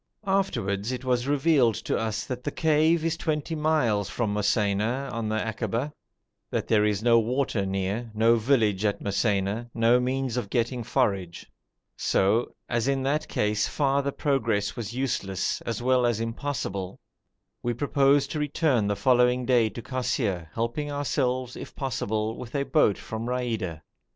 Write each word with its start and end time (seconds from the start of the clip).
Afterwards 0.25 0.91
it 0.91 1.05
was 1.05 1.27
revealed 1.27 1.75
to 1.75 1.95
us 1.95 2.25
that 2.25 2.43
the 2.43 2.49
cave 2.49 3.05
is 3.05 3.15
twenty 3.17 3.53
miles 3.53 4.09
from 4.09 4.33
Mosaina 4.33 5.11
on 5.13 5.29
the 5.29 5.35
akaba, 5.47 5.93
that 6.49 6.67
there 6.67 6.83
is 6.83 7.03
no 7.03 7.19
water 7.19 7.67
near, 7.67 8.09
no 8.15 8.35
village 8.37 8.83
at 8.83 8.99
Mosaina, 9.03 9.69
no 9.75 9.99
means 9.99 10.37
of 10.37 10.49
getting 10.49 10.81
forage; 10.83 11.45
so, 11.95 12.55
as 12.67 12.87
in 12.87 13.03
that 13.03 13.27
case 13.27 13.67
farther 13.67 14.11
progress 14.11 14.75
was 14.75 14.91
useless, 14.91 15.61
as 15.67 15.83
well 15.83 16.07
as 16.07 16.19
impossible, 16.19 16.99
we 17.61 17.71
proposed 17.71 18.31
to 18.31 18.39
return 18.39 18.87
the 18.87 18.95
following 18.95 19.45
day 19.45 19.69
to 19.69 19.83
Kosseir, 19.83 20.49
helping 20.55 20.91
ourselves, 20.91 21.55
if 21.55 21.75
possible, 21.75 22.35
with 22.39 22.55
a 22.55 22.63
boat 22.65 22.97
from 22.97 23.27
Raida. 23.27 23.81